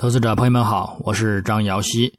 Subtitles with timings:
[0.00, 2.14] 投资者朋友们好，我是张瑶希。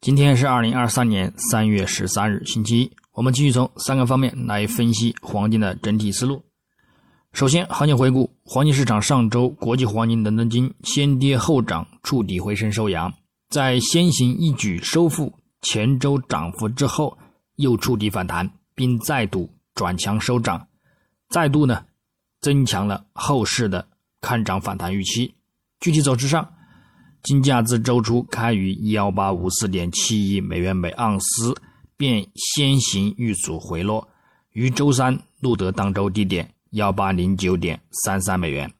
[0.00, 2.90] 今天是二零二三年三月十三日，星期一。
[3.12, 6.42] 我们继续从三个方面来分析黄金的整体思路。
[7.34, 13.12] 首先，行情回顾：黄金市场上周国际黄金伦敦金先跌后涨，触底回升收阳，
[13.50, 15.30] 在先行一举收复
[15.60, 17.18] 前周涨幅之后，
[17.56, 20.66] 又触底反弹，并再度转强收涨，
[21.28, 21.84] 再度呢
[22.40, 23.86] 增强了后市的
[24.22, 25.34] 看涨反弹预期。
[25.80, 26.50] 具体走势上。
[27.22, 31.54] 金价自周初开于幺八五四点七一美元每盎司，
[31.96, 34.08] 便先行遇阻回落，
[34.52, 38.72] 于周三录得当周低点幺八零九点三三美元，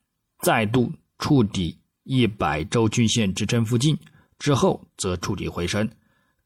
[0.42, 3.96] 再度触底一百周均线支撑附近，
[4.38, 5.88] 之后则触底回升。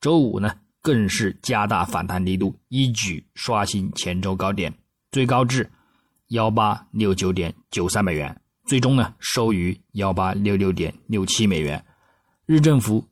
[0.01, 4.75] 周五呢，更是加大反弹力度，一举刷新前周高点，
[5.13, 5.71] 最高至
[6.29, 8.41] 幺八六九点九三美元。
[8.67, 11.85] 最终呢，收于幺八六六点六七美元，
[12.47, 13.09] 日政府、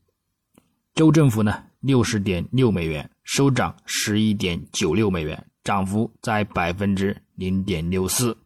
[0.95, 8.36] 州政府呢六十点六美元，收涨十一点九六美元，涨幅在百分之零点六四。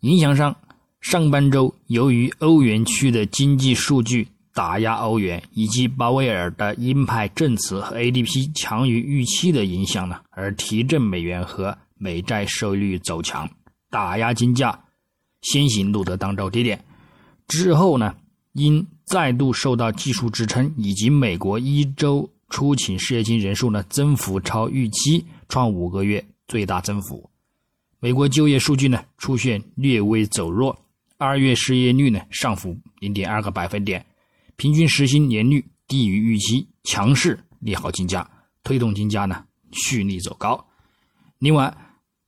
[0.00, 0.56] 影响上，
[1.00, 13.48] 上半周由于欧元区的经济数据打压欧元，以及鲍威尔的鹰派证词和 ADP 强于预期的影响呢，而提振美元和美债收益率走强，
[13.88, 14.80] 打压金价。
[15.42, 16.84] 先行录得当周低点，
[17.46, 18.16] 之后呢，
[18.52, 27.28] 因再度受到技术支撑，以及美国一周出勤失业金人数呢增幅超预期，创五个月最大增幅。
[28.00, 30.74] 美国就业数据呢出现略微走弱，
[31.18, 34.02] 二月失业率呢上浮零点二个百分点，
[34.56, 38.26] 平均时薪年率低于预期，强势利好金价，
[38.64, 40.66] 推动金价呢蓄力走高。
[41.38, 41.76] 另外。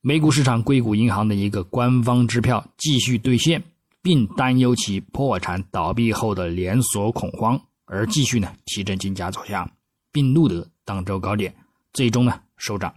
[0.06, 3.64] 美股市场硅谷银行的一个官方支票继续兑现，
[4.04, 9.68] 并担忧其破产倒闭后的连锁恐慌，而继续呢提振金价走向，
[10.12, 11.56] 并录得当周高点，
[11.94, 12.94] 最终呢收涨。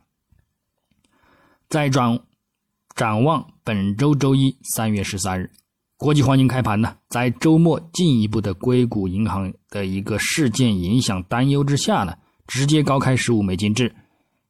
[1.70, 2.20] 再转
[2.94, 5.50] 展望本周周一三月十三日，
[5.96, 12.14] 国际黄金开盘呢，在周末进一步的硅谷银行的一个事件影响担忧之下呢，
[12.48, 13.96] 直接高开十五美金至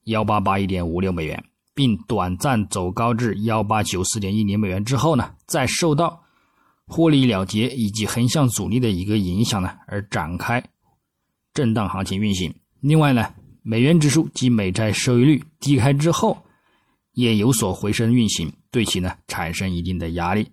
[0.05, 1.43] 幺八八一点五六美元。
[1.75, 6.19] 并短暂走高至幺八九四点一零美元之后呢，再受到
[6.87, 10.63] 获利了结以及横向阻力的一个影响呢，而展开
[11.53, 12.53] 震荡行情运行。
[12.79, 16.37] 另外呢，美元指数及美债收益率低开之后，
[17.13, 20.47] 也有所回升运行，对其呢产生一定的压力。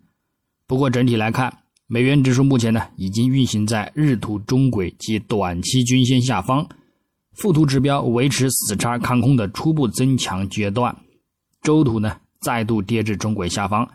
[0.66, 1.56] 不过整体来看，
[1.86, 6.66] 美元指数目前呢已经运行在日图中轨及短期均线下方，
[7.32, 10.96] 附图指标维持死叉看空的初步增强阶段。
[11.62, 13.88] 周图呢再度跌至中轨下方，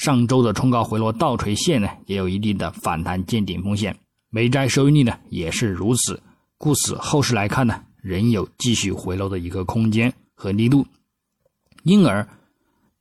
[0.00, 3.94] 上周的冲高回落倒锤线呢也有一定的反弹见顶风险，
[4.30, 6.18] 美债收益率呢也是如此，
[6.56, 10.86] 故此后市来看呢仍有继续回落的一个空间和力度，
[11.82, 12.26] 因而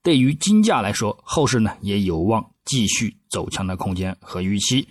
[0.04, 4.86] 对于金价来说，后市呢也有望继续走强的空间和预期。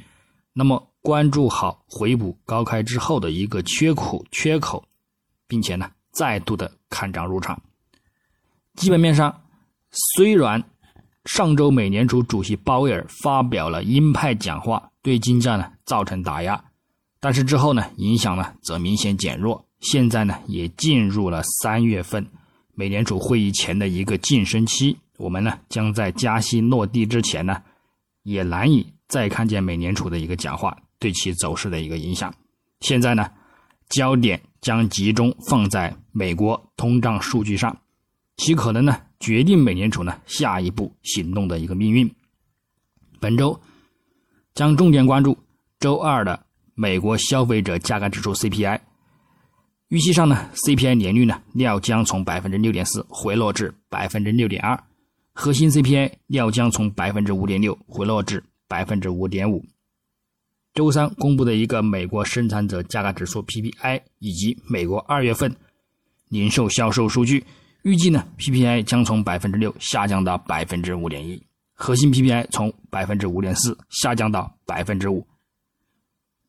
[0.55, 4.83] 那么关注好回补高开之后的一个缺口缺口，
[5.47, 7.61] 并且呢再度的看涨入场。
[8.77, 9.43] 基本面上，
[9.91, 10.65] 虽然
[11.29, 16.65] 上周美联储主席鲍威尔发表了鹰派讲话，对金价呢造成打压，
[17.21, 19.63] 但是之后呢影响呢则明显减弱。
[19.81, 22.27] 现在呢也进入了三月份
[22.75, 27.61] 美联储会议前的一个晋升期，我们呢将在加息落地之前呢，
[28.23, 32.33] 也难以再看见美联储的一个讲话对其走势的一个影响。
[32.81, 33.31] 现在呢，
[33.91, 37.77] 焦点将集中放在美国通胀数据上。
[38.39, 42.09] 其可能呢，决定美联储呢下一步行动的一个命运。
[43.21, 43.61] 本周
[44.55, 45.37] 将重点关注
[45.81, 48.81] 周二的美国消费者价格指数 CPI。
[49.89, 54.79] 预期上呢，CPI 年率呢料将从百分之六点四回落至百分之六点二，
[55.33, 59.65] 核心 CPI 料将从百分之五点六回落至百分之五点五。
[60.75, 65.57] 周三公布的一个美国生产者价格指数 PPI 以及美国二月份
[66.29, 67.45] 零售销售数据。
[67.89, 71.43] 预计呢，PPI 将从百分之六下降到百分之五点一，
[71.73, 75.27] 核心 PPI 从百分之五点四下降到百分之五，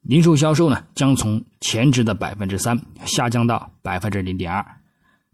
[0.01, 4.65] 零售销售呢将从前值的百分之三下降到百分之零点二，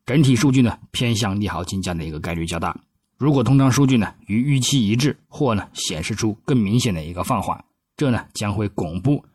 [0.05, 2.79] 整体数据呢偏向利好金价的一个概率较大。
[3.17, 7.65] 如果通胀数据呢与预期一致，或呢显示出更明显的一个放缓，
[7.97, 9.25] 这呢将会巩固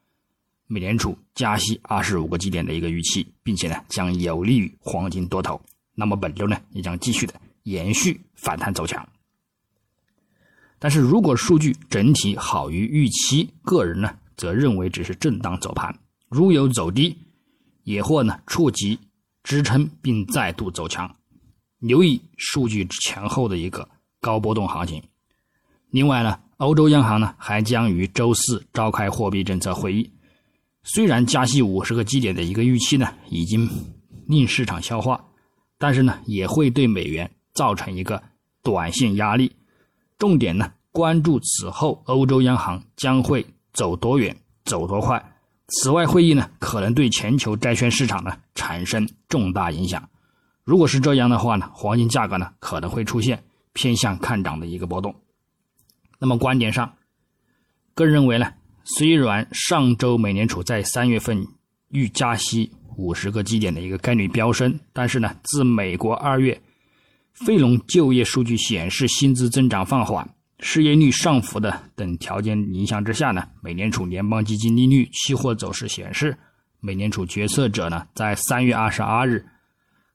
[0.69, 5.61] 美联储加息二十五个基点的一个预期，并且呢将有利于黄金多头。
[6.00, 9.06] 那么本周呢，也将继续的延续反弹走强。
[10.79, 15.94] 但是如果数据整体好于预期，个人呢则认为只是震荡走盘，
[16.31, 17.14] 如有走低，
[17.85, 18.99] 也或呢触及
[19.43, 21.14] 支撑并再度走强，
[21.81, 23.87] 留意数据前后的一个
[24.23, 25.02] 高波动行情。
[25.91, 30.11] 另外呢，欧洲央行呢还将于周四召开货币政策会议，
[30.82, 33.69] 虽然加息五十个基点的一个预期呢已经
[34.29, 35.23] 令市场消化，
[35.81, 38.23] 但是呢也会对美元造成一个
[38.62, 39.56] 短线压力。
[40.19, 45.32] 重点呢关注此后欧洲央行将会走多远、走多快。
[45.69, 50.06] 此外，会议呢可能对全球债券市场呢产生重大影响。
[50.65, 53.43] 如果是这样的话呢，黄金价格呢可能会出现
[53.73, 55.15] 偏向看涨的一个波动。
[56.19, 56.93] 那么观点上，
[57.94, 58.53] 个人认为呢，
[58.85, 61.47] 虽然上周美联储在三月份
[61.88, 66.61] 预加息五十个基点的一个概率飙升，但是呢，自美国二月
[67.32, 70.29] 非农就业数据显示薪资增长放缓。
[70.62, 76.37] 失业率上浮的等条件影响之下呢，美联储联邦基金利率期货走势显示，
[76.81, 79.43] 美联储决策者呢在三月二十二日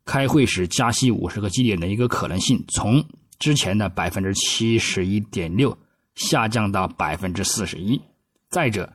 [0.06, 3.04] 开会时加息五十个基点的一个可能性，从
[3.40, 5.76] 之前的百分之七十一点六
[6.14, 8.00] 下降到百分之四十一。
[8.52, 8.94] 再者，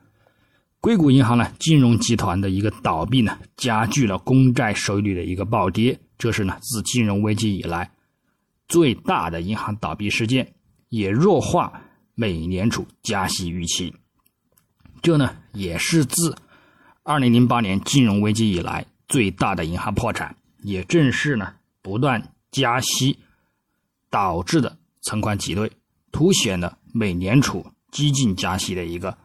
[0.81, 7.91] 硅谷银行呢金融集团的一个倒闭呢，加剧了公债收益率的一个暴跌，这是呢自金融危机以来
[8.67, 10.55] 最大的银行倒闭事件。
[10.89, 11.81] 也弱化
[12.15, 13.93] 美联储加息预期，
[15.01, 16.35] 这呢也是自
[17.03, 23.19] 二零零八年金融危机以来最大的银行破产，也正是呢不断加息
[24.09, 25.71] 导致的存款挤兑，
[26.11, 29.17] 凸显了美联储激进加息的一个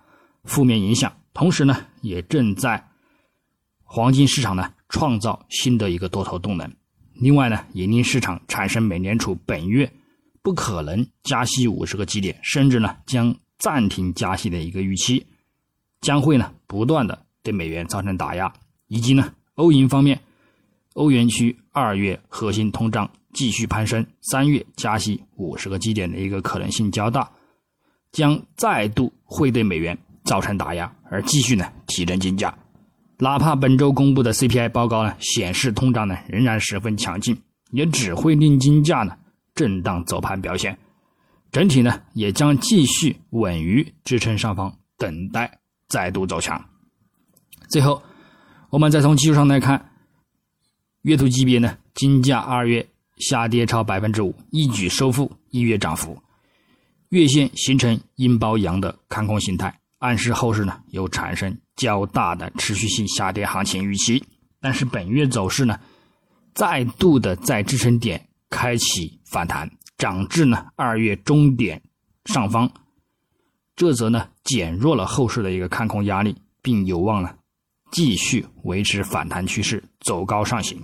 [0.44, 1.12] 负面影响。
[1.36, 2.82] 同时呢，也正在
[3.84, 6.74] 黄金市场呢创造新的一个多头动能。
[7.12, 9.92] 另外呢，也令市场产生美联储本月。
[10.40, 15.26] 不可能加息五十个基点，甚至呢将暂停加息的一个预期，
[16.00, 18.50] 将会呢不断的对美元造成打压，
[18.86, 20.18] 以及呢欧银方面，
[20.94, 27.28] 欧元区二月核心通胀继续攀升，三月加息五十个基点的一个可能性较大，
[28.12, 32.54] 将再度会对美元造成打压，而继续呢提振金价。
[33.18, 37.40] 哪怕本周公布的 CPI 报告呢显示通胀呢仍然十分强劲，
[37.70, 39.16] 也只会令金价呢。
[39.54, 40.76] 震荡走盘表现，
[41.50, 45.50] 整体呢也将继续稳于支撑上方，等待
[45.88, 46.62] 再度走强。
[47.70, 48.02] 最后，
[48.68, 49.92] 我们再从技术上来看，
[51.04, 52.86] 月图级别呢，金价二月
[53.16, 56.20] 下跌超百分之五，一举收复一月涨幅，
[57.08, 64.24] 月线形成阴包阳的看空形态，暗示后市呢有产生较大的持续性下跌行情预期。
[64.60, 65.78] 但是本月走势呢，
[66.54, 68.28] 再度的在支撑点。
[68.48, 71.82] 开启反弹，涨至呢二月中点
[72.26, 72.70] 上方，
[73.74, 77.34] 这则呢减弱了后市的一个看空压力，并有望呢
[77.90, 80.80] 继续维持反弹趋势，走高上行。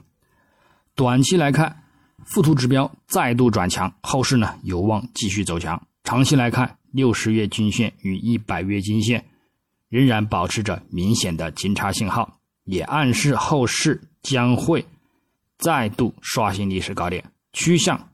[0.96, 1.84] 短期来看，
[2.26, 5.80] 附图指标再度转强，后市呢有望继续走强。
[6.04, 9.24] 长期来看，六十月均线与一百月均线
[9.88, 14.84] 仍然保持着明显的金叉信号，也暗示后市将会
[15.58, 17.24] 再度刷新历史高点。
[17.52, 18.08] 趋向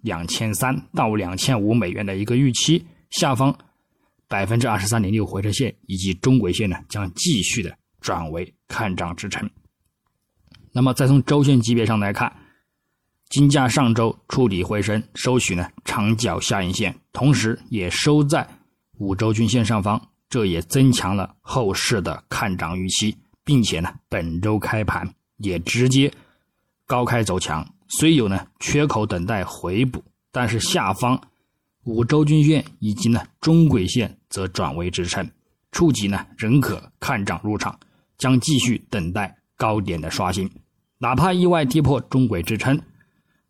[0.00, 3.56] 两千三到两千五美元的一个预期，下方
[4.28, 9.48] 百分之二十三点六回撤线以及中轨线呢，将继续的转为看涨支撑。
[10.72, 12.32] 那么再从周线级别上来看，
[13.34, 18.48] 金价上周触底回升，收取呢长角下影线，同时也收在
[18.98, 26.12] 五周均线上方，这也增强了后市的看涨预期，并且呢本周开盘也直接
[26.86, 27.68] 高开走强。
[27.88, 30.00] 虽有呢缺口等待回补，
[30.30, 31.20] 但是下方
[31.82, 35.28] 五周均线以及呢中轨线则转为支撑，
[35.72, 37.76] 触及呢仍可看涨入场，
[38.16, 40.48] 将继续等待高点的刷新。
[40.98, 42.80] 哪怕意外跌破中轨支撑，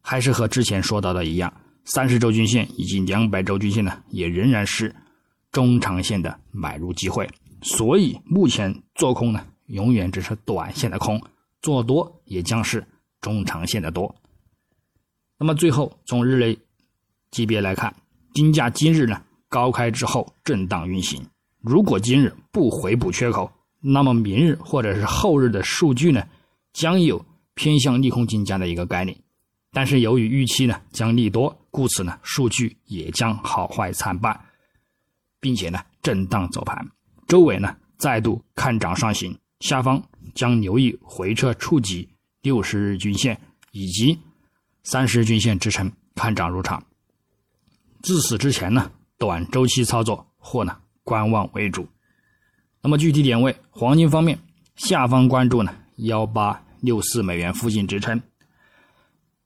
[0.06, 1.50] 还是和之前说到的一样，
[1.86, 4.94] 三十周均线以及两百周均线呢也仍然是
[5.50, 7.26] 中长线的买入机会。
[7.62, 11.18] 所以目前做空呢永远只是短线的空，
[11.62, 12.86] 做多也将是
[13.22, 14.14] 中长线的多。
[15.38, 16.58] 那么最后从日内
[17.30, 17.96] 级别来看，
[18.34, 21.26] 金价今日呢高开之后震荡运行，
[21.62, 26.22] 如果今日不回补缺口，那么明日或者是后日的数据呢
[26.74, 29.16] 将有偏向利空金价的一个概念。
[29.74, 34.38] 但是由于预期呢将利多，故此呢数据也将好坏参半，
[35.40, 36.88] 并且呢震荡走盘，
[37.28, 40.02] 周围呢再度看涨上行，下方
[40.34, 42.08] 将留意回撤触及
[42.40, 43.38] 六十日均线
[43.72, 44.18] 以及。
[44.86, 46.84] 三十日均线支撑，看涨入场。
[48.02, 51.88] 自此之前呢，短周期操作或呢观望为主。
[52.82, 54.38] 那么具体点位，黄金方面，
[54.76, 58.20] 下方关注呢幺八六四美元附近支撑，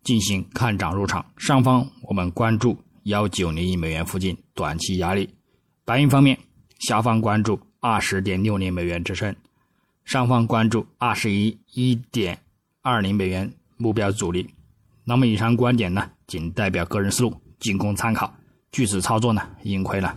[0.02, 5.28] 进行看涨入场；上方我们关注幺九零一美元附近短期压力。
[5.84, 6.38] 白银方面，
[6.78, 9.34] 下方关注二十点六零美元支撑，
[10.04, 12.38] 上方关注二十一一点
[12.82, 14.48] 二零美元目标阻力。
[15.04, 18.32] 那么以上观点呢，仅代表个人思路，仅供参考。
[18.70, 20.14] 据此操作呢，盈亏了。